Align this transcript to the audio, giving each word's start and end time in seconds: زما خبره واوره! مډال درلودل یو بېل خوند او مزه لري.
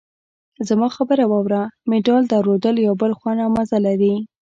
زما 0.67 0.87
خبره 0.95 1.23
واوره! 1.31 1.63
مډال 1.89 2.23
درلودل 2.33 2.75
یو 2.85 2.93
بېل 3.01 3.13
خوند 3.19 3.39
او 3.45 3.49
مزه 3.57 3.77
لري. 3.85 4.15